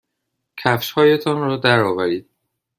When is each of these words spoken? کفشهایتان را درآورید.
کفشهایتان 0.57 1.41
را 1.41 1.57
درآورید. 1.57 2.29